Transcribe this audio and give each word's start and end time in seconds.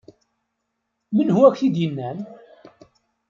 Menhu 1.15 1.41
ak-t-id-yennan? 1.49 2.17